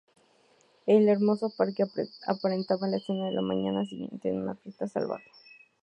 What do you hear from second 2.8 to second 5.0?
la escena de la mañana siguiente a una fiesta